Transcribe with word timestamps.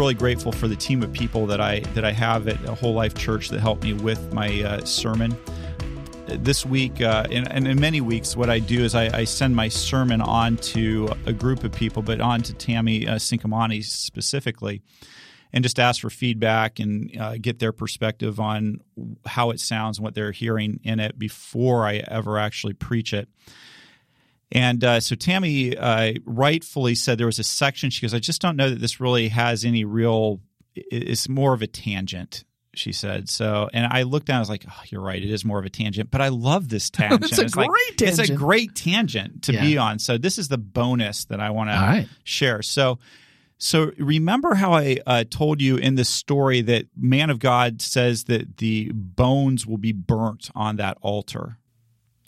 really 0.00 0.14
grateful 0.14 0.50
for 0.50 0.66
the 0.66 0.74
team 0.74 1.02
of 1.02 1.12
people 1.12 1.44
that 1.44 1.60
I 1.60 1.80
that 1.92 2.06
I 2.06 2.12
have 2.12 2.48
at 2.48 2.56
Whole 2.56 2.94
Life 2.94 3.12
Church 3.12 3.50
that 3.50 3.60
help 3.60 3.82
me 3.82 3.92
with 3.92 4.32
my 4.32 4.62
uh, 4.62 4.82
sermon. 4.86 5.36
This 6.26 6.64
week, 6.64 7.02
uh, 7.02 7.26
and, 7.30 7.52
and, 7.52 7.68
in 7.68 7.78
many 7.78 8.00
weeks, 8.00 8.34
what 8.34 8.48
I 8.48 8.60
do 8.60 8.82
is 8.82 8.94
I, 8.94 9.14
I, 9.14 9.24
send 9.24 9.54
my 9.54 9.68
sermon 9.68 10.22
on 10.22 10.56
to 10.58 11.10
a 11.26 11.34
group 11.34 11.64
of 11.64 11.72
people, 11.72 12.00
but 12.00 12.18
on 12.22 12.40
to 12.42 12.54
Tammy 12.54 13.06
uh, 13.06 13.18
specifically, 13.18 14.80
and 15.52 15.62
just 15.62 15.78
ask 15.78 16.00
for 16.00 16.08
feedback 16.08 16.78
and 16.78 17.14
uh, 17.20 17.34
get 17.38 17.58
their 17.58 17.72
perspective 17.72 18.40
on 18.40 18.80
how 19.26 19.50
it 19.50 19.60
sounds 19.60 19.98
and 19.98 20.04
what 20.04 20.14
they're 20.14 20.32
hearing 20.32 20.80
in 20.82 20.98
it 20.98 21.18
before 21.18 21.84
I 21.86 21.96
ever 22.08 22.38
actually 22.38 22.72
preach 22.72 23.12
it. 23.12 23.28
And 24.52 24.82
uh, 24.82 25.00
so 25.00 25.14
Tammy 25.14 25.76
uh, 25.76 26.14
rightfully 26.24 26.94
said 26.94 27.18
there 27.18 27.26
was 27.26 27.38
a 27.38 27.44
section. 27.44 27.90
She 27.90 28.02
goes, 28.02 28.12
I 28.14 28.18
just 28.18 28.40
don't 28.40 28.56
know 28.56 28.70
that 28.70 28.80
this 28.80 28.98
really 29.00 29.28
has 29.28 29.64
any 29.64 29.84
real, 29.84 30.40
it's 30.74 31.28
more 31.28 31.54
of 31.54 31.62
a 31.62 31.68
tangent, 31.68 32.44
she 32.74 32.92
said. 32.92 33.28
So, 33.28 33.70
and 33.72 33.86
I 33.86 34.02
looked 34.02 34.26
down, 34.26 34.36
I 34.36 34.40
was 34.40 34.48
like, 34.50 34.64
oh, 34.68 34.82
you're 34.88 35.02
right. 35.02 35.22
It 35.22 35.30
is 35.30 35.44
more 35.44 35.60
of 35.60 35.64
a 35.66 35.70
tangent, 35.70 36.10
but 36.10 36.20
I 36.20 36.28
love 36.28 36.68
this 36.68 36.90
tangent. 36.90 37.24
it's 37.30 37.38
a 37.38 37.42
it's 37.44 37.54
great 37.54 37.68
like, 37.68 37.96
tangent. 37.96 38.20
It's 38.20 38.30
a 38.30 38.34
great 38.34 38.74
tangent 38.74 39.42
to 39.44 39.52
Yeah. 39.52 39.60
be 39.62 39.78
on. 39.78 39.98
So, 40.00 40.18
this 40.18 40.36
is 40.36 40.48
the 40.48 40.58
bonus 40.58 41.26
that 41.26 41.38
I 41.40 41.50
want 41.50 41.70
All 41.70 41.76
to 41.76 41.82
right. 41.82 42.08
share. 42.24 42.62
So, 42.62 42.98
so 43.58 43.92
remember 43.98 44.54
how 44.54 44.72
I 44.72 44.96
uh, 45.06 45.24
told 45.30 45.60
you 45.60 45.76
in 45.76 45.94
this 45.94 46.08
story 46.08 46.62
that 46.62 46.86
man 46.96 47.28
of 47.30 47.38
God 47.38 47.82
says 47.82 48.24
that 48.24 48.56
the 48.56 48.90
bones 48.94 49.66
will 49.66 49.76
be 49.78 49.92
burnt 49.92 50.50
on 50.54 50.76
that 50.76 50.96
altar. 51.02 51.58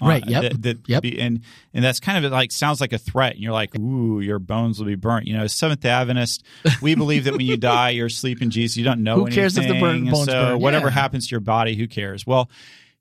Right, 0.09 0.25
yep, 0.27 0.43
that- 0.43 0.63
that 0.63 0.79
yep. 0.89 1.03
be- 1.03 1.21
and 1.21 1.41
and 1.75 1.85
that's 1.85 2.01
kind 2.01 2.25
of 2.25 2.33
like 2.33 2.53
sounds 2.53 2.81
like 2.81 2.93
a 2.93 2.99
threat, 2.99 3.35
and 3.35 3.43
you're 3.43 3.53
like, 3.53 3.79
"Ooh, 3.79 4.21
your 4.21 4.39
bones 4.39 4.79
will 4.79 4.87
be 4.87 4.95
burnt." 4.95 5.27
You 5.27 5.35
know, 5.37 5.47
Seventh 5.47 5.85
Adventist, 5.85 6.45
we 6.81 6.95
believe 7.03 7.25
that 7.25 7.33
when 7.33 7.47
you 7.47 7.57
die, 7.57 7.91
you're 7.91 8.07
asleep 8.07 8.43
in 8.43 8.51
Jesus. 8.51 8.77
You 8.77 8.85
don't 8.85 9.03
know 9.03 9.17
Who 9.25 9.31
cares 9.31 9.57
if 9.57 9.67
the 9.69 9.81
burn- 9.81 10.05
bones 10.11 10.27
so 10.27 10.51
burn? 10.53 10.61
whatever 10.61 10.87
Yeah. 10.89 10.95
happens 10.95 11.29
to 11.29 11.31
your 11.33 11.41
body, 11.41 11.77
who 11.77 11.87
cares? 11.87 12.27
Well, 12.27 12.51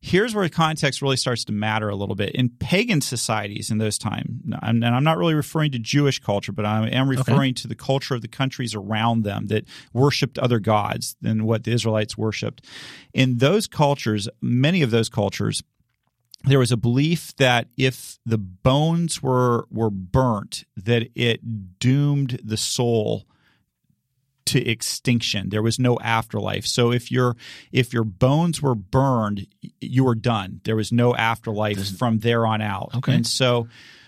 here's 0.04 0.34
where 0.34 0.50
context 0.50 1.00
really 1.04 1.16
starts 1.16 1.46
to 1.46 1.52
matter 1.52 1.88
a 1.88 1.96
little 1.96 2.16
bit 2.16 2.32
in 2.34 2.50
pagan 2.50 3.02
societies 3.02 3.70
in 3.70 3.78
those 3.78 4.00
times. 4.00 4.30
And 4.64 4.84
I'm 4.84 5.04
not 5.04 5.20
really 5.20 5.36
referring 5.36 5.72
to 5.74 5.80
Jewish 5.80 6.18
culture, 6.18 6.52
but 6.52 6.66
I 6.66 6.88
am 6.90 7.08
referring 7.08 7.54
to 7.56 7.68
the 7.68 7.76
culture 7.76 8.16
of 8.16 8.22
the 8.24 8.28
countries 8.28 8.74
around 8.74 9.24
them 9.26 9.46
that 9.48 9.66
worshipped 9.94 10.40
other 10.40 10.58
gods 10.60 11.16
than 11.22 11.44
what 11.44 11.66
the 11.66 11.72
Israelites 11.72 12.18
worshipped. 12.18 12.66
In 13.14 13.38
those 13.38 13.68
cultures, 13.68 14.28
many 14.42 14.82
of 14.82 14.90
those 14.90 15.08
cultures, 15.08 15.62
there 16.44 16.60
was 16.60 16.72
a 16.72 16.78
belief 16.78 17.36
that 17.38 17.68
if 17.78 18.18
the 18.26 18.38
bones 18.38 19.22
were 19.22 19.68
were 19.70 19.90
burnt, 19.90 20.64
that 20.76 21.10
it 21.16 21.80
doomed 21.80 22.40
the 22.44 22.58
soul 22.58 23.26
to 24.46 24.68
extinction. 24.68 25.50
There 25.50 25.62
was 25.62 25.80
no 25.80 25.98
afterlife. 26.00 26.66
So 26.66 26.92
if 26.92 27.12
your 27.12 27.36
if 27.72 27.94
your 27.94 28.04
bones 28.04 28.62
were 28.62 28.76
burned, 28.76 29.48
you 29.80 30.04
were 30.04 30.16
done. 30.16 30.62
There 30.64 30.76
was 30.76 30.92
no 30.92 31.16
afterlife 31.16 31.98
from 31.98 32.20
there 32.20 32.46
on 32.46 32.62
out. 32.62 32.92
Okay. 32.96 33.16
And 33.16 33.28
so 33.28 33.68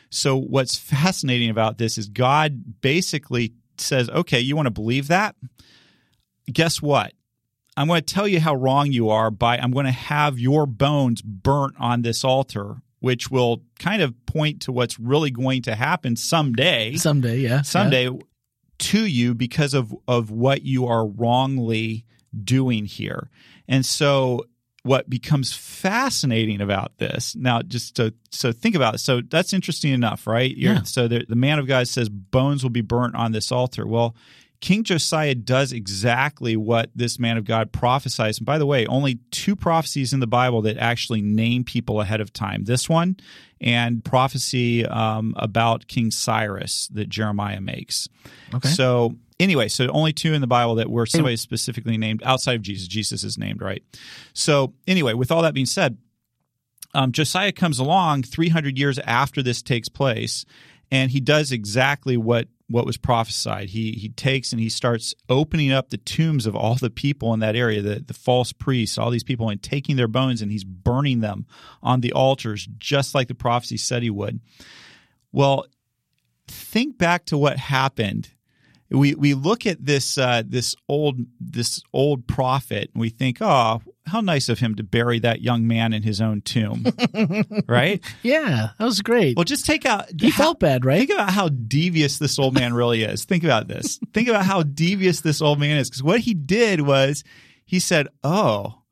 so 0.09 0.38
what's 0.38 0.78
fascinating 0.78 1.50
about 1.50 1.78
this 1.78 1.98
is 1.98 2.08
God 2.08 2.81
basically 2.81 3.54
says, 3.78 4.09
"Okay, 4.09 4.39
you 4.39 4.56
want 4.56 4.67
to 4.67 4.72
believe 4.72 5.08
that? 5.08 5.36
Guess 6.52 6.81
what? 6.81 7.14
I'm 7.75 7.88
going 7.88 8.02
to 8.02 8.13
tell 8.13 8.27
you 8.27 8.39
how 8.39 8.55
wrong 8.55 8.91
you 8.91 9.09
are 9.09 9.31
by 9.31 9.57
I'm 9.57 9.71
going 9.71 9.85
to 9.85 9.91
have 9.91 10.38
your 10.39 10.66
bones 10.66 11.21
burnt 11.21 11.75
on 11.80 12.02
this 12.02 12.23
altar." 12.23 12.81
Which 12.99 13.30
will 13.30 13.63
kind 13.80 14.02
of 14.02 14.13
point 14.25 14.61
to 14.61 14.71
what's 14.71 14.97
really 14.97 15.30
going 15.30 15.63
to 15.63 15.75
happen 15.75 16.15
someday 16.15 16.95
Someday, 16.95 17.39
yeah. 17.39 17.61
someday 17.61 18.09
to 18.80 19.05
you 19.05 19.33
because 19.33 19.73
of 19.73 19.93
of 20.08 20.31
what 20.31 20.61
you 20.61 20.87
are 20.87 21.05
wrongly 21.05 22.05
doing 22.45 22.86
here. 22.86 23.30
And 23.67 23.86
so 23.86 24.45
what 24.83 25.09
becomes 25.09 25.52
fascinating 25.53 26.61
about 26.61 26.98
this 26.98 27.36
now 27.36 27.61
just 27.61 27.95
to 27.98 28.14
so 28.31 28.52
think 28.52 28.75
about 28.75 28.95
it 28.95 28.98
so 28.99 29.21
that's 29.30 29.53
interesting 29.53 29.93
enough 29.93 30.25
right 30.27 30.55
You're- 30.58 30.75
Yeah. 30.75 30.83
so 30.83 31.08
the, 31.08 31.25
the 31.27 31.36
man 31.37 31.58
of 31.59 31.67
god 31.67 31.87
says 31.87 32.09
bones 32.09 32.64
will 32.64 32.69
be 32.69 32.81
burnt 32.81 33.15
on 33.15 33.31
this 33.31 33.49
altar 33.52 33.87
well 33.87 34.14
king 34.63 34.83
josiah 34.83 35.35
does 35.35 35.73
exactly 35.73 36.55
what 36.55 36.89
this 36.95 37.19
man 37.19 37.37
of 37.37 37.43
god 37.43 37.71
prophesies 37.71 38.37
and 38.37 38.45
by 38.45 38.57
the 38.57 38.65
way 38.65 38.85
only 38.87 39.15
two 39.29 39.55
prophecies 39.55 40.13
in 40.13 40.19
the 40.21 40.27
bible 40.27 40.61
that 40.61 40.77
actually 40.77 41.21
name 41.21 41.63
people 41.63 41.99
ahead 41.99 42.21
of 42.21 42.31
time 42.31 42.63
this 42.63 42.87
one 42.87 43.17
and 43.59 44.03
prophecy 44.05 44.85
um, 44.85 45.33
about 45.37 45.87
king 45.87 46.09
cyrus 46.09 46.87
that 46.93 47.09
jeremiah 47.09 47.59
makes 47.61 48.07
Okay. 48.53 48.69
so 48.69 49.15
anyway, 49.39 49.67
so 49.67 49.87
only 49.87 50.13
two 50.13 50.33
in 50.33 50.41
the 50.41 50.47
Bible 50.47 50.75
that 50.75 50.89
were 50.89 51.05
somebody 51.05 51.35
specifically 51.37 51.97
named 51.97 52.21
outside 52.23 52.55
of 52.55 52.61
Jesus. 52.61 52.87
Jesus 52.87 53.23
is 53.23 53.37
named, 53.37 53.61
right? 53.61 53.83
So 54.33 54.73
anyway, 54.87 55.13
with 55.13 55.31
all 55.31 55.41
that 55.41 55.53
being 55.53 55.65
said, 55.65 55.97
um, 56.93 57.11
Josiah 57.11 57.51
comes 57.51 57.80
along 57.80 58.23
300 58.23 58.77
years 58.77 58.99
after 58.99 59.41
this 59.41 59.61
takes 59.61 59.89
place, 59.89 60.45
and 60.91 61.09
he 61.11 61.19
does 61.19 61.51
exactly 61.51 62.15
what 62.15 62.47
what 62.73 62.88
was 62.88 62.98
prophesied. 62.98 63.70
He 63.70 63.92
he 63.92 64.10
takes 64.10 64.52
and 64.52 64.60
he 64.60 64.67
starts 64.67 65.14
opening 65.30 65.72
up 65.72 65.92
the 65.92 65.98
tombs 65.98 66.48
of 66.48 66.56
all 66.56 66.73
the 66.73 66.89
people 66.89 67.32
in 67.32 67.39
that 67.42 67.56
area, 67.56 67.84
the 67.84 68.04
the 68.06 68.16
false 68.16 68.52
priests, 68.52 68.98
all 68.98 69.11
these 69.11 69.23
people, 69.23 69.50
and 69.50 69.61
taking 69.61 69.95
their 69.95 70.08
bones 70.08 70.42
and 70.42 70.52
he's 70.52 70.64
burning 70.64 71.20
them 71.20 71.45
on 71.84 72.02
the 72.02 72.11
altars, 72.14 72.67
just 72.80 73.14
like 73.14 73.28
the 73.28 73.36
prophecy 73.36 73.78
said 73.78 74.02
he 74.02 74.10
would. 74.10 74.39
Well, 75.32 75.67
think 76.48 76.98
back 76.98 77.26
to 77.26 77.38
what 77.38 77.58
happened 77.60 78.32
we 78.90 79.16
we 79.16 79.34
look 79.34 79.66
at 79.66 79.86
this 79.86 80.17
uh, 80.17 80.44
this 80.45 80.76
old 80.88 81.17
this 81.40 81.82
old 81.94 82.28
prophet 82.28 82.92
and 82.94 83.02
we 83.02 83.10
think, 83.10 83.38
oh, 83.42 83.82
how 84.13 84.21
nice 84.21 84.47
of 84.47 84.59
him 84.59 84.75
to 84.75 84.83
bury 84.83 85.19
that 85.19 85.41
young 85.41 85.67
man 85.67 85.91
in 85.91 86.03
his 86.03 86.21
own 86.21 86.41
tomb, 86.41 86.85
right? 87.67 88.01
Yeah, 88.21 88.69
that 88.77 88.85
was 88.85 89.01
great. 89.01 89.35
Well, 89.35 89.43
just 89.43 89.65
take 89.65 89.85
out. 89.85 90.05
he 90.21 90.29
felt 90.29 90.59
bad, 90.59 90.85
right? 90.85 90.99
Think 90.99 91.11
about 91.11 91.31
how 91.31 91.49
devious 91.49 92.19
this 92.19 92.37
old 92.37 92.53
man 92.53 92.73
really 92.73 93.03
is. 93.03 93.25
Think 93.25 93.43
about 93.43 93.67
this. 93.67 93.99
Think 94.13 94.29
about 94.29 94.45
how 94.45 94.61
devious 94.61 95.21
this 95.21 95.41
old 95.41 95.59
man 95.59 95.77
is. 95.77 95.89
Because 95.89 96.03
what 96.03 96.19
he 96.21 96.35
did 96.35 96.81
was 96.81 97.23
he 97.65 97.79
said, 97.79 98.07
Oh, 98.23 98.83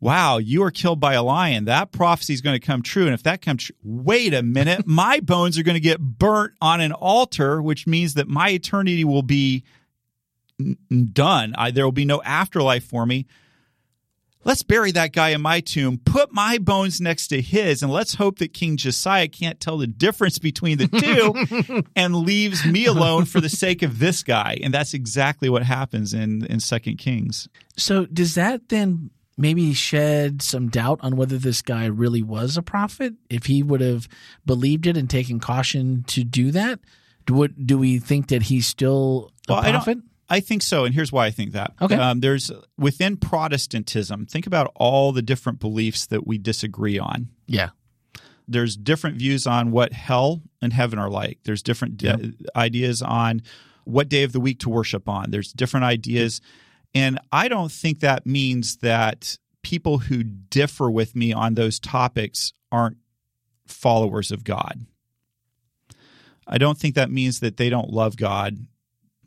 wow, 0.00 0.36
you 0.36 0.62
are 0.64 0.70
killed 0.70 1.00
by 1.00 1.14
a 1.14 1.22
lion. 1.22 1.64
That 1.64 1.90
prophecy 1.90 2.34
is 2.34 2.42
going 2.42 2.60
to 2.60 2.66
come 2.66 2.82
true. 2.82 3.06
And 3.06 3.14
if 3.14 3.22
that 3.22 3.40
comes 3.40 3.64
true, 3.64 3.76
wait 3.82 4.34
a 4.34 4.42
minute, 4.42 4.82
my 4.86 5.20
bones 5.20 5.58
are 5.58 5.62
going 5.62 5.76
to 5.76 5.80
get 5.80 5.98
burnt 5.98 6.52
on 6.60 6.82
an 6.82 6.92
altar, 6.92 7.62
which 7.62 7.86
means 7.86 8.14
that 8.14 8.28
my 8.28 8.50
eternity 8.50 9.04
will 9.04 9.22
be 9.22 9.64
done. 11.12 11.54
I, 11.56 11.70
there 11.70 11.84
will 11.84 11.92
be 11.92 12.04
no 12.04 12.22
afterlife 12.22 12.84
for 12.84 13.06
me. 13.06 13.26
Let's 14.44 14.62
bury 14.64 14.90
that 14.92 15.12
guy 15.12 15.28
in 15.30 15.40
my 15.40 15.60
tomb, 15.60 15.98
put 16.04 16.32
my 16.32 16.58
bones 16.58 17.00
next 17.00 17.28
to 17.28 17.40
his, 17.40 17.80
and 17.82 17.92
let's 17.92 18.14
hope 18.14 18.38
that 18.40 18.52
King 18.52 18.76
Josiah 18.76 19.28
can't 19.28 19.60
tell 19.60 19.78
the 19.78 19.86
difference 19.86 20.40
between 20.40 20.78
the 20.78 20.88
two 20.88 21.84
and 21.96 22.16
leaves 22.16 22.66
me 22.66 22.86
alone 22.86 23.24
for 23.24 23.40
the 23.40 23.48
sake 23.48 23.82
of 23.82 24.00
this 24.00 24.24
guy. 24.24 24.58
And 24.62 24.74
that's 24.74 24.94
exactly 24.94 25.48
what 25.48 25.62
happens 25.62 26.12
in, 26.12 26.44
in 26.46 26.58
Second 26.58 26.96
Kings. 26.96 27.48
So 27.76 28.06
does 28.06 28.34
that 28.34 28.68
then 28.68 29.10
maybe 29.38 29.72
shed 29.74 30.42
some 30.42 30.68
doubt 30.68 30.98
on 31.02 31.14
whether 31.16 31.38
this 31.38 31.62
guy 31.62 31.86
really 31.86 32.22
was 32.22 32.56
a 32.56 32.62
prophet? 32.62 33.14
If 33.30 33.46
he 33.46 33.62
would 33.62 33.80
have 33.80 34.08
believed 34.44 34.88
it 34.88 34.96
and 34.96 35.08
taken 35.08 35.38
caution 35.38 36.02
to 36.08 36.24
do 36.24 36.50
that, 36.50 36.80
do, 37.26 37.34
what, 37.34 37.64
do 37.64 37.78
we 37.78 38.00
think 38.00 38.26
that 38.28 38.42
he's 38.42 38.66
still 38.66 39.30
a 39.48 39.52
Well, 39.52 39.60
I 39.62 39.64
don't- 39.70 39.84
prophet? 39.84 39.98
I 40.32 40.40
think 40.40 40.62
so, 40.62 40.84
and 40.86 40.94
here's 40.94 41.12
why 41.12 41.26
I 41.26 41.30
think 41.30 41.52
that. 41.52 41.74
Okay. 41.80 41.94
Um, 41.94 42.20
there's 42.20 42.50
within 42.78 43.18
Protestantism. 43.18 44.24
Think 44.24 44.46
about 44.46 44.72
all 44.74 45.12
the 45.12 45.20
different 45.20 45.60
beliefs 45.60 46.06
that 46.06 46.26
we 46.26 46.38
disagree 46.38 46.98
on. 46.98 47.28
Yeah. 47.46 47.70
There's 48.48 48.76
different 48.76 49.18
views 49.18 49.46
on 49.46 49.70
what 49.72 49.92
hell 49.92 50.42
and 50.62 50.72
heaven 50.72 50.98
are 50.98 51.10
like. 51.10 51.40
There's 51.44 51.62
different 51.62 51.98
di- 51.98 52.06
Yep. 52.08 52.20
ideas 52.56 53.02
on 53.02 53.42
what 53.84 54.08
day 54.08 54.22
of 54.22 54.32
the 54.32 54.40
week 54.40 54.58
to 54.60 54.70
worship 54.70 55.06
on. 55.08 55.30
There's 55.30 55.52
different 55.52 55.84
ideas, 55.84 56.40
and 56.94 57.18
I 57.30 57.48
don't 57.48 57.70
think 57.70 58.00
that 58.00 58.24
means 58.26 58.76
that 58.78 59.36
people 59.62 59.98
who 59.98 60.22
differ 60.24 60.90
with 60.90 61.14
me 61.14 61.32
on 61.34 61.54
those 61.54 61.78
topics 61.78 62.54
aren't 62.72 62.96
followers 63.66 64.32
of 64.32 64.44
God. 64.44 64.86
I 66.46 66.58
don't 66.58 66.78
think 66.78 66.94
that 66.94 67.10
means 67.10 67.40
that 67.40 67.56
they 67.58 67.68
don't 67.70 67.90
love 67.90 68.16
God. 68.16 68.58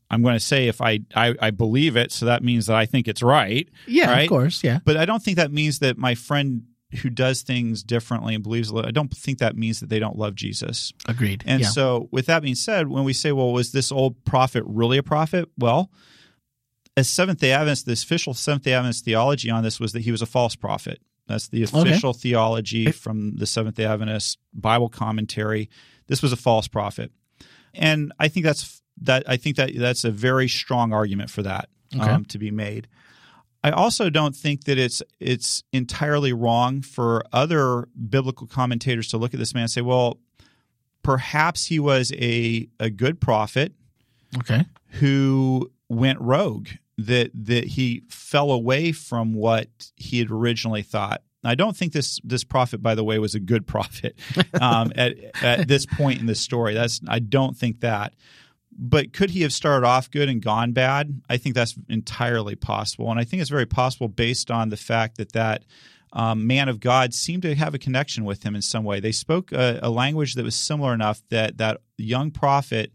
I'm 0.09 0.21
going 0.21 0.35
to 0.35 0.39
say 0.39 0.67
if 0.67 0.81
I, 0.81 0.99
I 1.15 1.33
I 1.41 1.51
believe 1.51 1.95
it, 1.97 2.11
so 2.11 2.25
that 2.25 2.43
means 2.43 2.67
that 2.67 2.75
I 2.75 2.85
think 2.85 3.07
it's 3.07 3.23
right. 3.23 3.67
Yeah, 3.87 4.11
Right? 4.11 4.23
of 4.23 4.29
course. 4.29 4.63
Yeah. 4.63 4.79
But 4.85 4.97
I 4.97 5.05
don't 5.05 5.21
think 5.23 5.37
that 5.37 5.51
means 5.51 5.79
that 5.79 5.97
my 5.97 6.15
friend 6.15 6.63
who 7.01 7.09
does 7.09 7.41
things 7.41 7.83
differently 7.83 8.35
and 8.35 8.43
believes. 8.43 8.71
I 8.73 8.91
don't 8.91 9.13
think 9.13 9.39
that 9.39 9.57
means 9.57 9.79
that 9.79 9.89
they 9.89 9.99
don't 9.99 10.17
love 10.17 10.35
Jesus. 10.35 10.93
Agreed. 11.07 11.43
And 11.45 11.61
yeah. 11.61 11.67
so, 11.67 12.07
with 12.11 12.27
that 12.27 12.41
being 12.41 12.55
said, 12.55 12.87
when 12.87 13.03
we 13.03 13.13
say, 13.13 13.31
"Well, 13.31 13.51
was 13.51 13.71
this 13.71 13.91
old 13.91 14.23
prophet 14.25 14.63
really 14.65 14.97
a 14.97 15.03
prophet?" 15.03 15.49
Well, 15.57 15.91
as 16.97 17.09
Seventh 17.09 17.39
Day 17.39 17.51
Adventist, 17.51 17.85
the 17.85 17.93
official 17.93 18.33
Seventh 18.33 18.63
Day 18.63 18.73
Adventist 18.73 19.03
theology 19.05 19.49
on 19.49 19.63
this 19.63 19.79
was 19.79 19.91
that 19.93 20.01
he 20.01 20.11
was 20.11 20.21
a 20.21 20.25
false 20.25 20.55
prophet. 20.55 21.01
That's 21.27 21.47
the 21.47 21.63
official 21.63 22.13
theology 22.13 22.91
from 22.91 23.35
the 23.37 23.47
Seventh 23.47 23.75
Day 23.75 23.85
Adventist 23.85 24.37
Bible 24.53 24.89
commentary. 24.89 25.69
This 26.07 26.21
was 26.21 26.31
a 26.31 26.37
false 26.37 26.67
prophet, 26.67 27.11
and 27.73 28.13
I 28.19 28.27
think 28.27 28.45
that's 28.45 28.81
that 29.01 29.23
I 29.27 29.37
think 29.37 29.55
that 29.57 29.71
that's 29.77 30.03
a 30.03 30.11
very 30.11 30.47
strong 30.47 30.93
argument 30.93 31.29
for 31.29 31.43
that 31.43 31.69
Okay. 31.95 32.11
um, 32.11 32.25
to 32.25 32.37
be 32.37 32.51
made. 32.51 32.87
I 33.63 33.71
also 33.71 34.09
don't 34.11 34.35
think 34.35 34.65
that 34.65 34.77
it's 34.77 35.01
it's 35.19 35.63
entirely 35.73 36.33
wrong 36.33 36.81
for 36.81 37.23
other 37.33 37.87
biblical 38.09 38.45
commentators 38.47 39.07
to 39.09 39.17
look 39.17 39.33
at 39.33 39.39
this 39.39 39.53
man 39.53 39.63
and 39.63 39.71
say, 39.71 39.81
well, 39.81 40.19
perhaps 41.03 41.65
he 41.67 41.79
was 41.79 42.11
a 42.13 42.67
a 42.79 42.89
good 42.89 43.19
prophet 43.19 43.73
Okay. 44.37 44.65
who 44.99 45.71
went 45.89 46.19
rogue 46.19 46.67
that 46.97 47.31
that 47.33 47.65
he 47.65 48.03
fell 48.09 48.51
away 48.51 48.91
from 48.91 49.33
what 49.33 49.67
he 49.95 50.19
had 50.19 50.31
originally 50.31 50.81
thought. 50.81 51.21
I 51.43 51.55
don't 51.55 51.75
think 51.77 51.93
this 51.93 52.19
this 52.23 52.43
prophet, 52.43 52.81
by 52.81 52.95
the 52.95 53.03
way, 53.03 53.19
was 53.19 53.35
a 53.35 53.39
good 53.39 53.67
prophet 53.73 54.17
um, 54.59 54.91
at 54.95 55.15
at 55.43 55.67
this 55.67 55.85
point 55.85 56.19
in 56.19 56.25
the 56.25 56.35
story. 56.35 56.73
That's 56.73 57.01
I 57.07 57.19
don't 57.19 57.55
think 57.57 57.81
that. 57.81 58.13
But 58.77 59.13
could 59.13 59.29
he 59.29 59.41
have 59.43 59.53
started 59.53 59.85
off 59.85 60.11
good 60.11 60.27
and 60.27 60.41
gone 60.41 60.73
bad? 60.73 61.21
I 61.29 61.37
think 61.37 61.55
that's 61.55 61.75
entirely 61.87 62.55
possible, 62.55 63.09
and 63.09 63.19
I 63.19 63.23
think 63.23 63.41
it's 63.41 63.49
very 63.49 63.65
possible 63.65 64.07
based 64.07 64.51
on 64.51 64.69
the 64.69 64.77
fact 64.77 65.17
that 65.17 65.31
that 65.31 65.63
um, 66.11 66.47
man 66.47 66.69
of 66.69 66.79
God 66.79 67.13
seemed 67.13 67.43
to 67.43 67.55
have 67.55 67.73
a 67.73 67.79
connection 67.79 68.23
with 68.25 68.43
him 68.43 68.55
in 68.55 68.61
some 68.61 68.83
way. 68.83 68.99
They 68.99 69.11
spoke 69.11 69.51
a, 69.51 69.79
a 69.83 69.89
language 69.89 70.35
that 70.35 70.45
was 70.45 70.55
similar 70.55 70.93
enough 70.93 71.21
that 71.29 71.57
that 71.57 71.81
young 71.97 72.31
prophet 72.31 72.91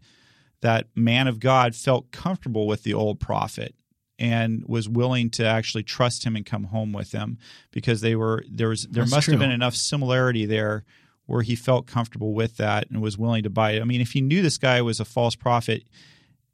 that 0.61 0.87
man 0.95 1.27
of 1.27 1.39
God 1.39 1.75
felt 1.75 2.11
comfortable 2.11 2.67
with 2.67 2.83
the 2.83 2.93
old 2.93 3.19
prophet 3.19 3.75
and 4.19 4.63
was 4.67 4.87
willing 4.87 5.29
to 5.31 5.45
actually 5.45 5.83
trust 5.83 6.23
him 6.23 6.35
and 6.35 6.45
come 6.45 6.65
home 6.65 6.93
with 6.93 7.11
him 7.11 7.37
because 7.71 8.01
they 8.01 8.15
were 8.15 8.43
there 8.49 8.69
was 8.69 8.87
there 8.89 9.03
That's 9.03 9.11
must 9.11 9.25
true. 9.25 9.33
have 9.33 9.39
been 9.39 9.51
enough 9.51 9.75
similarity 9.75 10.45
there 10.45 10.83
where 11.31 11.41
he 11.41 11.55
felt 11.55 11.87
comfortable 11.87 12.33
with 12.33 12.57
that 12.57 12.89
and 12.89 13.01
was 13.01 13.17
willing 13.17 13.43
to 13.43 13.49
buy 13.49 13.71
it. 13.71 13.81
I 13.81 13.85
mean, 13.85 14.01
if 14.01 14.11
he 14.11 14.21
knew 14.21 14.41
this 14.41 14.57
guy 14.57 14.81
was 14.81 14.99
a 14.99 15.05
false 15.05 15.35
prophet, 15.35 15.83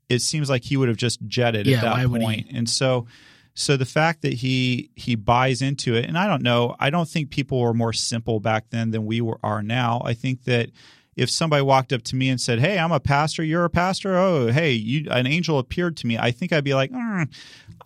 it 0.08 0.20
seems 0.20 0.50
like 0.50 0.64
he 0.64 0.78
would 0.78 0.88
have 0.88 0.98
just 0.98 1.26
jetted 1.26 1.66
Yeah, 1.66 1.78
at 1.78 1.82
that 1.82 2.08
point. 2.08 2.48
And 2.54 2.70
so 2.70 3.08
so 3.56 3.76
the 3.76 3.86
fact 3.86 4.22
that 4.22 4.34
he 4.34 4.92
he 4.96 5.16
buys 5.16 5.64
into 5.64 5.96
it, 5.96 6.06
and 6.06 6.16
I 6.16 6.28
don't 6.28 6.44
know, 6.44 6.76
I 6.80 6.92
don't 6.92 7.10
think 7.10 7.32
people 7.32 7.60
were 7.60 7.74
more 7.74 7.92
simple 7.92 8.40
back 8.40 8.66
then 8.70 8.92
than 8.92 9.08
we 9.08 9.20
were, 9.20 9.40
are 9.42 9.64
now. 9.64 10.00
I 10.06 10.14
think 10.14 10.44
that 10.44 10.70
if 11.16 11.32
somebody 11.32 11.64
walked 11.64 11.92
up 11.92 12.04
to 12.04 12.16
me 12.16 12.30
and 12.30 12.40
said, 12.40 12.60
"Hey, 12.60 12.78
I'm 12.78 12.92
a 12.92 13.00
pastor. 13.00 13.44
You're 13.44 13.66
a 13.66 13.70
pastor. 13.72 14.16
Oh, 14.16 14.52
hey, 14.52 14.74
you 14.74 15.10
an 15.10 15.26
angel 15.26 15.58
appeared 15.58 15.98
to 15.98 16.08
me," 16.08 16.20
I 16.20 16.30
think 16.30 16.54
I'd 16.54 16.64
be 16.64 16.76
like, 16.76 16.92
"Mm, 16.92 17.28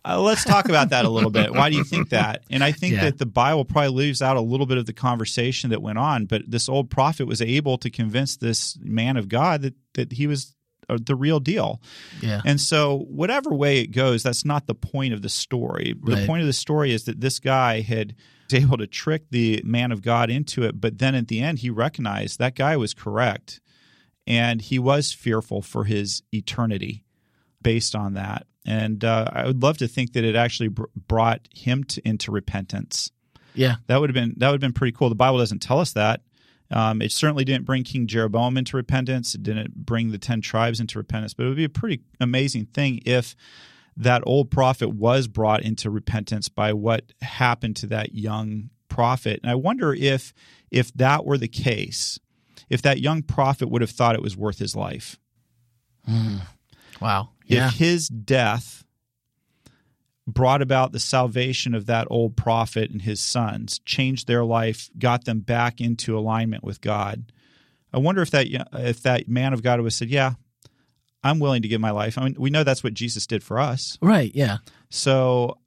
uh, 0.03 0.19
"Let's 0.21 0.43
talk 0.43 0.65
about 0.69 0.89
that 0.89 1.05
a 1.05 1.09
little 1.09 1.29
bit. 1.29 1.53
Why 1.53 1.69
do 1.69 1.75
you 1.77 1.83
think 1.83 2.09
that?" 2.17 2.43
And 2.49 2.63
I 2.63 2.71
think 2.71 2.95
Yeah. 2.95 3.05
that 3.05 3.17
the 3.17 3.25
Bible 3.25 3.65
probably 3.65 3.89
leaves 3.91 4.21
out 4.21 4.37
a 4.37 4.41
little 4.41 4.65
bit 4.65 4.77
of 4.77 4.85
the 4.85 4.93
conversation 4.93 5.69
that 5.71 5.81
went 5.81 5.97
on. 5.97 6.25
But 6.25 6.43
this 6.49 6.67
old 6.69 6.89
prophet 6.89 7.25
was 7.27 7.41
able 7.41 7.77
to 7.79 7.89
convince 7.89 8.37
this 8.37 8.77
man 8.81 9.17
of 9.17 9.29
God 9.29 9.61
that 9.61 9.75
that 9.93 10.13
he 10.13 10.27
was 10.27 10.55
uh, 10.89 10.97
the 11.05 11.15
real 11.15 11.39
deal. 11.39 11.81
Yeah. 12.21 12.41
And 12.45 12.59
so, 12.59 13.05
whatever 13.09 13.51
way 13.53 13.79
it 13.81 13.87
goes, 13.91 14.23
that's 14.23 14.43
not 14.43 14.65
the 14.67 14.73
point 14.75 15.13
of 15.13 15.21
the 15.21 15.29
story. 15.29 15.93
The 16.03 16.25
point 16.25 16.41
of 16.41 16.47
the 16.47 16.53
story 16.53 16.91
is 16.91 17.03
that 17.05 17.21
this 17.21 17.39
guy 17.39 17.81
had 17.81 18.15
was 18.51 18.61
able 18.63 18.77
to 18.77 18.87
trick 18.87 19.23
the 19.29 19.61
man 19.63 19.91
of 19.93 20.01
God 20.01 20.29
into 20.29 20.63
it, 20.63 20.81
but 20.81 20.97
then 20.97 21.15
at 21.15 21.27
the 21.29 21.39
end, 21.39 21.59
he 21.59 21.69
recognized 21.69 22.39
that 22.39 22.55
guy 22.55 22.75
was 22.75 22.93
correct, 22.93 23.61
and 24.27 24.61
he 24.61 24.77
was 24.79 25.13
fearful 25.13 25.61
for 25.61 25.85
his 25.85 26.21
eternity 26.33 27.05
based 27.61 27.95
on 27.95 28.13
that. 28.15 28.45
And 28.65 29.03
uh, 29.03 29.27
I 29.31 29.45
would 29.45 29.63
love 29.63 29.77
to 29.79 29.87
think 29.87 30.13
that 30.13 30.23
it 30.23 30.35
actually 30.35 30.69
br- 30.69 30.85
brought 31.07 31.47
him 31.53 31.83
to, 31.85 32.07
into 32.07 32.31
repentance. 32.31 33.11
Yeah. 33.53 33.75
That 33.87 33.99
would 33.99 34.09
have 34.09 34.13
been 34.13 34.33
that 34.37 34.47
would 34.47 34.55
have 34.55 34.61
been 34.61 34.73
pretty 34.73 34.95
cool. 34.95 35.09
The 35.09 35.15
Bible 35.15 35.39
doesn't 35.39 35.59
tell 35.61 35.79
us 35.79 35.93
that. 35.93 36.21
Um, 36.69 37.01
it 37.01 37.11
certainly 37.11 37.43
didn't 37.43 37.65
bring 37.65 37.83
King 37.83 38.07
Jeroboam 38.07 38.57
into 38.57 38.77
repentance. 38.77 39.35
It 39.35 39.43
didn't 39.43 39.75
bring 39.75 40.11
the 40.11 40.17
ten 40.17 40.41
tribes 40.41 40.79
into 40.79 40.99
repentance. 40.99 41.33
But 41.33 41.45
it 41.45 41.49
would 41.49 41.57
be 41.57 41.65
a 41.65 41.69
pretty 41.69 42.01
amazing 42.19 42.67
thing 42.67 43.01
if 43.05 43.35
that 43.97 44.23
old 44.25 44.49
prophet 44.51 44.89
was 44.89 45.27
brought 45.27 45.63
into 45.63 45.89
repentance 45.89 46.47
by 46.47 46.71
what 46.71 47.11
happened 47.21 47.75
to 47.77 47.87
that 47.87 48.15
young 48.15 48.69
prophet. 48.87 49.39
And 49.43 49.51
I 49.51 49.55
wonder 49.55 49.93
if 49.93 50.33
if 50.69 50.93
that 50.93 51.25
were 51.25 51.37
the 51.37 51.49
case, 51.49 52.19
if 52.69 52.81
that 52.83 53.01
young 53.01 53.21
prophet 53.21 53.69
would 53.69 53.81
have 53.81 53.91
thought 53.91 54.15
it 54.15 54.21
was 54.21 54.37
worth 54.37 54.59
his 54.59 54.75
life. 54.75 55.19
Wow. 57.01 57.29
Yeah. 57.51 57.67
If 57.67 57.75
his 57.75 58.07
death 58.07 58.83
brought 60.27 60.61
about 60.61 60.91
the 60.91 60.99
salvation 60.99 61.73
of 61.73 61.85
that 61.87 62.07
old 62.09 62.37
prophet 62.37 62.91
and 62.91 63.01
his 63.01 63.19
sons, 63.19 63.79
changed 63.79 64.27
their 64.27 64.43
life, 64.43 64.89
got 64.97 65.25
them 65.25 65.41
back 65.41 65.81
into 65.81 66.17
alignment 66.17 66.63
with 66.63 66.81
God. 66.81 67.31
I 67.93 67.97
wonder 67.97 68.21
if 68.21 68.31
that 68.31 68.47
if 68.73 69.03
that 69.03 69.27
man 69.27 69.53
of 69.53 69.61
God 69.63 69.79
would 69.79 69.87
have 69.87 69.93
said, 69.93 70.09
"Yeah, 70.09 70.33
I'm 71.23 71.39
willing 71.39 71.61
to 71.61 71.67
give 71.67 71.81
my 71.81 71.91
life." 71.91 72.17
I 72.17 72.23
mean, 72.23 72.35
we 72.39 72.49
know 72.49 72.63
that's 72.63 72.83
what 72.83 72.93
Jesus 72.93 73.27
did 73.27 73.43
for 73.43 73.59
us. 73.59 73.97
Right. 74.01 74.31
Yeah. 74.33 74.57
So 74.89 75.57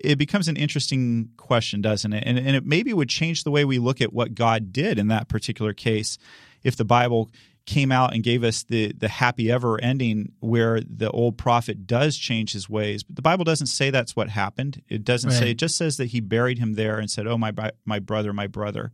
it 0.00 0.16
becomes 0.16 0.48
an 0.48 0.56
interesting 0.56 1.30
question, 1.36 1.80
doesn't 1.80 2.12
it? 2.12 2.24
And, 2.26 2.36
and 2.36 2.56
it 2.56 2.66
maybe 2.66 2.92
would 2.92 3.08
change 3.08 3.44
the 3.44 3.52
way 3.52 3.64
we 3.64 3.78
look 3.78 4.00
at 4.00 4.12
what 4.12 4.34
God 4.34 4.72
did 4.72 4.98
in 4.98 5.08
that 5.08 5.28
particular 5.28 5.72
case 5.72 6.18
if 6.64 6.76
the 6.76 6.84
Bible 6.84 7.30
came 7.66 7.92
out 7.92 8.12
and 8.14 8.22
gave 8.22 8.42
us 8.44 8.64
the 8.64 8.92
the 8.92 9.08
happy 9.08 9.50
ever 9.50 9.80
ending 9.80 10.32
where 10.40 10.80
the 10.80 11.10
old 11.10 11.38
prophet 11.38 11.86
does 11.86 12.16
change 12.16 12.52
his 12.52 12.68
ways. 12.68 13.02
But 13.02 13.16
the 13.16 13.22
Bible 13.22 13.44
doesn't 13.44 13.68
say 13.68 13.90
that's 13.90 14.16
what 14.16 14.28
happened. 14.30 14.82
It 14.88 15.04
doesn't 15.04 15.30
say 15.38 15.50
it 15.52 15.58
just 15.58 15.76
says 15.76 15.96
that 15.98 16.06
he 16.06 16.20
buried 16.20 16.58
him 16.58 16.74
there 16.74 16.98
and 16.98 17.10
said, 17.10 17.26
"Oh 17.26 17.38
my 17.38 17.52
my 17.84 17.98
brother, 17.98 18.32
my 18.32 18.46
brother." 18.46 18.92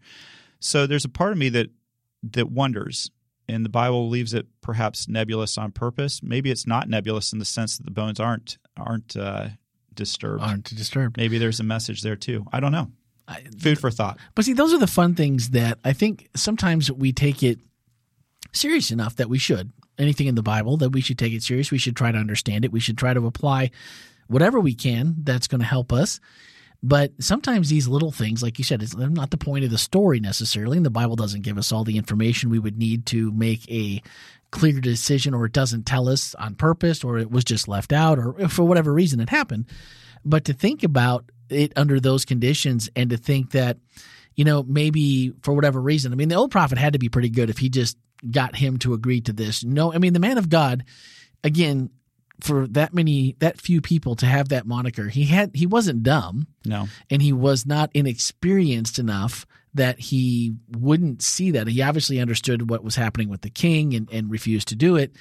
So 0.60 0.86
there's 0.86 1.04
a 1.04 1.08
part 1.08 1.32
of 1.32 1.38
me 1.38 1.48
that 1.50 1.70
that 2.22 2.50
wonders 2.50 3.10
and 3.48 3.64
the 3.64 3.68
Bible 3.70 4.08
leaves 4.08 4.34
it 4.34 4.46
perhaps 4.60 5.08
nebulous 5.08 5.56
on 5.56 5.70
purpose. 5.72 6.20
Maybe 6.22 6.50
it's 6.50 6.66
not 6.66 6.88
nebulous 6.88 7.32
in 7.32 7.38
the 7.38 7.44
sense 7.46 7.78
that 7.78 7.84
the 7.84 7.90
bones 7.92 8.20
aren't 8.20 8.58
aren't 8.76 9.16
uh, 9.16 9.48
disturbed. 9.94 10.42
Aren't 10.42 10.74
disturbed. 10.76 11.16
Maybe 11.16 11.38
there's 11.38 11.60
a 11.60 11.64
message 11.64 12.02
there 12.02 12.16
too. 12.16 12.44
I 12.52 12.60
don't 12.60 12.72
know. 12.72 12.90
I- 13.26 13.44
Food 13.58 13.78
for 13.78 13.90
thought. 13.90 14.18
But 14.34 14.44
see, 14.44 14.52
those 14.52 14.72
are 14.74 14.78
the 14.78 14.86
fun 14.86 15.14
things 15.14 15.50
that 15.50 15.78
I 15.84 15.92
think 15.92 16.28
sometimes 16.34 16.90
we 16.90 17.12
take 17.12 17.42
it 17.42 17.58
serious 18.58 18.90
enough 18.90 19.16
that 19.16 19.28
we 19.28 19.38
should. 19.38 19.72
Anything 19.98 20.26
in 20.26 20.34
the 20.34 20.42
Bible 20.42 20.76
that 20.78 20.90
we 20.90 21.00
should 21.00 21.18
take 21.18 21.32
it 21.32 21.42
serious. 21.42 21.70
We 21.70 21.78
should 21.78 21.96
try 21.96 22.12
to 22.12 22.18
understand 22.18 22.64
it. 22.64 22.72
We 22.72 22.80
should 22.80 22.98
try 22.98 23.14
to 23.14 23.26
apply 23.26 23.70
whatever 24.28 24.60
we 24.60 24.74
can 24.74 25.16
that's 25.22 25.48
going 25.48 25.60
to 25.60 25.66
help 25.66 25.92
us. 25.92 26.20
But 26.82 27.12
sometimes 27.18 27.68
these 27.68 27.88
little 27.88 28.12
things, 28.12 28.40
like 28.40 28.58
you 28.58 28.64
said, 28.64 28.82
it's 28.82 28.96
not 28.96 29.30
the 29.30 29.36
point 29.36 29.64
of 29.64 29.70
the 29.70 29.78
story 29.78 30.20
necessarily. 30.20 30.76
And 30.76 30.86
the 30.86 30.90
Bible 30.90 31.16
doesn't 31.16 31.42
give 31.42 31.58
us 31.58 31.72
all 31.72 31.82
the 31.82 31.96
information 31.96 32.50
we 32.50 32.60
would 32.60 32.78
need 32.78 33.06
to 33.06 33.32
make 33.32 33.68
a 33.68 34.00
clear 34.52 34.80
decision, 34.80 35.34
or 35.34 35.46
it 35.46 35.52
doesn't 35.52 35.86
tell 35.86 36.08
us 36.08 36.36
on 36.36 36.54
purpose, 36.54 37.02
or 37.02 37.18
it 37.18 37.30
was 37.30 37.42
just 37.42 37.66
left 37.66 37.92
out, 37.92 38.18
or 38.18 38.48
for 38.48 38.62
whatever 38.62 38.92
reason 38.92 39.18
it 39.18 39.28
happened. 39.28 39.66
But 40.24 40.44
to 40.44 40.52
think 40.52 40.84
about 40.84 41.24
it 41.50 41.72
under 41.74 41.98
those 41.98 42.24
conditions 42.24 42.88
and 42.94 43.10
to 43.10 43.16
think 43.16 43.50
that, 43.50 43.78
you 44.36 44.44
know, 44.44 44.62
maybe 44.62 45.32
for 45.42 45.54
whatever 45.54 45.80
reason, 45.80 46.12
I 46.12 46.16
mean, 46.16 46.28
the 46.28 46.36
old 46.36 46.52
prophet 46.52 46.78
had 46.78 46.92
to 46.92 46.98
be 47.00 47.08
pretty 47.08 47.28
good 47.28 47.50
if 47.50 47.58
he 47.58 47.68
just 47.68 47.98
got 48.30 48.56
him 48.56 48.78
to 48.78 48.94
agree 48.94 49.20
to 49.22 49.32
this. 49.32 49.64
No, 49.64 49.92
I 49.92 49.98
mean, 49.98 50.12
the 50.12 50.20
man 50.20 50.38
of 50.38 50.48
God, 50.48 50.84
again, 51.44 51.90
for 52.40 52.66
that 52.68 52.94
many, 52.94 53.36
that 53.40 53.60
few 53.60 53.80
people 53.80 54.14
to 54.16 54.26
have 54.26 54.50
that 54.50 54.66
moniker, 54.66 55.08
he 55.08 55.24
had, 55.24 55.50
he 55.54 55.66
wasn't 55.66 56.02
dumb 56.02 56.46
No. 56.64 56.88
and 57.10 57.20
he 57.20 57.32
was 57.32 57.66
not 57.66 57.90
inexperienced 57.94 58.98
enough 58.98 59.46
that 59.74 59.98
he 59.98 60.54
wouldn't 60.76 61.22
see 61.22 61.50
that. 61.52 61.66
He 61.68 61.82
obviously 61.82 62.20
understood 62.20 62.70
what 62.70 62.84
was 62.84 62.96
happening 62.96 63.28
with 63.28 63.42
the 63.42 63.50
king 63.50 63.94
and, 63.94 64.08
and 64.10 64.30
refused 64.30 64.68
to 64.68 64.76
do 64.76 64.96
it. 64.96 65.12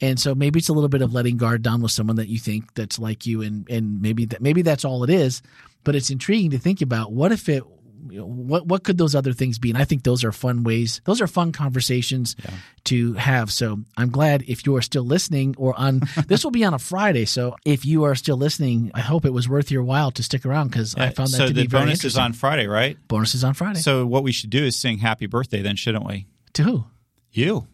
And 0.00 0.20
so 0.20 0.34
maybe 0.34 0.58
it's 0.58 0.68
a 0.68 0.72
little 0.74 0.88
bit 0.90 1.02
of 1.02 1.14
letting 1.14 1.36
guard 1.38 1.62
down 1.62 1.80
with 1.80 1.92
someone 1.92 2.16
that 2.16 2.28
you 2.28 2.38
think 2.38 2.74
that's 2.74 2.98
like 2.98 3.24
you, 3.24 3.40
and 3.40 3.66
and 3.70 4.02
maybe 4.02 4.26
that 4.26 4.42
maybe 4.42 4.60
that's 4.60 4.84
all 4.84 5.04
it 5.04 5.08
is. 5.08 5.40
But 5.84 5.94
it's 5.96 6.10
intriguing 6.10 6.50
to 6.50 6.58
think 6.58 6.82
about 6.82 7.12
what 7.12 7.32
if 7.32 7.48
it, 7.48 7.62
you 8.10 8.18
know, 8.20 8.26
what 8.26 8.66
what 8.66 8.84
could 8.84 8.98
those 8.98 9.14
other 9.14 9.32
things 9.32 9.58
be? 9.58 9.70
And 9.70 9.78
I 9.78 9.84
think 9.84 10.02
those 10.02 10.24
are 10.24 10.32
fun 10.32 10.64
ways. 10.64 11.00
Those 11.04 11.20
are 11.20 11.26
fun 11.26 11.52
conversations 11.52 12.36
to 12.84 13.14
have. 13.14 13.50
So 13.50 13.80
I'm 13.96 14.10
glad 14.10 14.44
if 14.46 14.66
you 14.66 14.76
are 14.76 14.82
still 14.82 15.04
listening, 15.04 15.54
or 15.58 15.78
on 15.78 16.02
this 16.26 16.44
will 16.44 16.50
be 16.50 16.64
on 16.64 16.74
a 16.74 16.78
Friday. 16.78 17.24
So 17.24 17.56
if 17.64 17.84
you 17.84 18.04
are 18.04 18.14
still 18.14 18.36
listening, 18.36 18.90
I 18.94 19.00
hope 19.00 19.24
it 19.24 19.32
was 19.32 19.48
worth 19.48 19.70
your 19.70 19.82
while 19.82 20.10
to 20.12 20.22
stick 20.22 20.46
around 20.46 20.68
because 20.68 20.94
I 20.94 21.10
found 21.10 21.30
that 21.30 21.36
so 21.36 21.46
to 21.48 21.52
the 21.52 21.62
be 21.62 21.66
very 21.66 21.84
bonus 21.84 22.04
is 22.04 22.16
on 22.16 22.32
Friday, 22.32 22.66
right? 22.66 22.96
Bonus 23.08 23.34
is 23.34 23.44
on 23.44 23.54
Friday. 23.54 23.80
So 23.80 24.06
what 24.06 24.22
we 24.22 24.32
should 24.32 24.50
do 24.50 24.64
is 24.64 24.76
sing 24.76 24.98
happy 24.98 25.26
birthday 25.26 25.62
then, 25.62 25.76
shouldn't 25.76 26.06
we? 26.06 26.26
to 26.56 26.62
who? 26.62 26.84
You. 27.30 27.68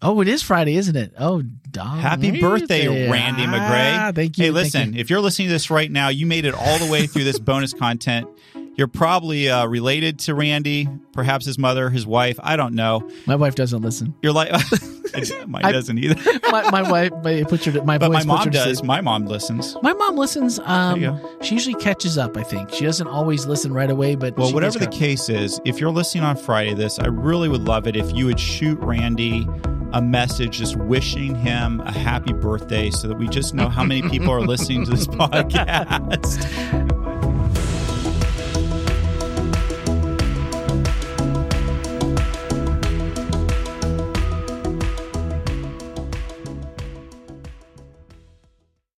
Oh, 0.00 0.20
it 0.20 0.28
is 0.28 0.42
Friday, 0.42 0.76
isn't 0.76 0.96
it? 0.96 1.14
Oh. 1.18 1.42
Happy 1.76 2.40
birthday, 2.40 3.10
Randy 3.10 3.44
McGray. 3.44 3.98
Ah, 3.98 4.12
thank 4.14 4.38
you. 4.38 4.44
Hey, 4.44 4.50
listen, 4.50 4.92
you. 4.92 5.00
if 5.00 5.10
you're 5.10 5.20
listening 5.20 5.48
to 5.48 5.52
this 5.52 5.70
right 5.70 5.90
now, 5.90 6.08
you 6.08 6.26
made 6.26 6.44
it 6.44 6.54
all 6.54 6.78
the 6.78 6.90
way 6.90 7.06
through 7.06 7.24
this 7.24 7.38
bonus 7.38 7.72
content. 7.72 8.28
You're 8.76 8.88
probably 8.88 9.48
uh, 9.48 9.66
related 9.66 10.18
to 10.20 10.34
Randy, 10.34 10.88
perhaps 11.12 11.46
his 11.46 11.58
mother, 11.58 11.90
his 11.90 12.06
wife. 12.06 12.38
I 12.42 12.56
don't 12.56 12.74
know. 12.74 13.08
My 13.26 13.36
wife 13.36 13.54
doesn't 13.54 13.82
listen. 13.82 14.14
You're 14.22 14.32
like, 14.32 14.50
mine 15.46 15.64
I- 15.64 15.72
doesn't 15.72 15.98
either. 15.98 16.16
My, 16.50 16.70
my 16.70 16.88
wife, 16.88 17.12
my, 17.24 17.42
puts 17.44 17.64
her 17.64 17.72
to, 17.72 17.82
my 17.82 17.98
But 17.98 18.12
my 18.12 18.22
mom 18.22 18.50
does. 18.50 18.82
My 18.84 19.00
mom 19.00 19.26
listens. 19.26 19.76
My 19.82 19.92
mom 19.92 20.16
listens. 20.16 20.60
Um, 20.60 21.20
she 21.42 21.54
usually 21.54 21.74
catches 21.74 22.16
up. 22.16 22.36
I 22.36 22.44
think 22.44 22.70
she 22.70 22.84
doesn't 22.84 23.08
always 23.08 23.46
listen 23.46 23.72
right 23.72 23.90
away, 23.90 24.14
but 24.14 24.36
Well, 24.36 24.52
whatever 24.52 24.78
the 24.78 24.86
case 24.86 25.28
is, 25.28 25.60
if 25.64 25.80
you're 25.80 25.90
listening 25.90 26.22
on 26.22 26.36
Friday, 26.36 26.74
this 26.74 26.98
I 27.00 27.06
really 27.06 27.48
would 27.48 27.62
love 27.62 27.88
it 27.88 27.96
if 27.96 28.12
you 28.14 28.26
would 28.26 28.38
shoot 28.38 28.78
Randy 28.78 29.48
a 29.94 30.02
message 30.02 30.58
just 30.58 30.76
wishing 30.76 31.34
him 31.36 31.80
a 31.82 31.92
happy 31.92 32.32
birthday 32.32 32.90
so 32.90 33.06
that 33.08 33.16
we 33.16 33.28
just 33.28 33.54
know 33.54 33.68
how 33.68 33.84
many 33.84 34.02
people 34.08 34.30
are 34.30 34.40
listening 34.40 34.84
to 34.84 34.90
this 34.90 35.06
podcast. 35.06 36.83